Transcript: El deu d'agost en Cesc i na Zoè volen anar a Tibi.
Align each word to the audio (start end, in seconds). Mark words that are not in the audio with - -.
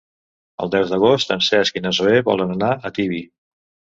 El 0.63 0.71
deu 0.75 0.85
d'agost 0.93 1.33
en 1.35 1.43
Cesc 1.49 1.77
i 1.81 1.85
na 1.85 1.93
Zoè 1.97 2.23
volen 2.31 2.53
anar 2.57 2.73
a 2.73 2.93
Tibi. 2.99 3.23